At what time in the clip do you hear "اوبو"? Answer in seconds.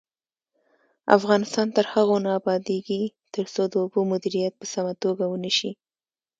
3.83-4.01